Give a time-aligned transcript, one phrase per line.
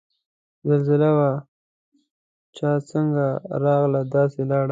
[0.67, 1.31] زلزله وه
[2.55, 3.09] چه څنګ
[3.63, 4.59] راغله داسے لاړه